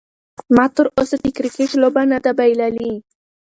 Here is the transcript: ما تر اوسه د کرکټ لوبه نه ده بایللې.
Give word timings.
ما 0.55 0.65
تر 0.75 0.85
اوسه 0.97 1.15
د 1.23 1.25
کرکټ 1.37 1.69
لوبه 1.81 2.01
نه 2.11 2.17
ده 2.23 2.31
بایللې. 2.37 2.93